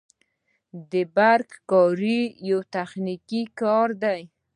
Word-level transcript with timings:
د 0.91 0.93
برق 1.15 1.49
کاري 1.69 2.21
یو 2.49 2.59
تخنیکي 2.75 3.43
کار 3.61 3.89
دی 4.03 4.21